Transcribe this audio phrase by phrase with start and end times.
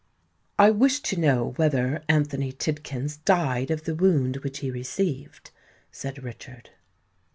[0.57, 5.51] "I wish to know whether Anthony Tidkins died of the wound which he received?"
[5.91, 6.71] said Richard.